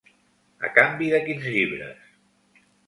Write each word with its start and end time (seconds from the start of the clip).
A 0.69 0.71
canvi 0.79 1.11
de 1.13 1.21
quins 1.29 1.47
llibres? 1.53 2.13